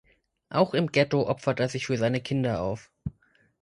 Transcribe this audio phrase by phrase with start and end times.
[0.49, 2.89] Auch im Ghetto opfert er sich für seine Kinder auf.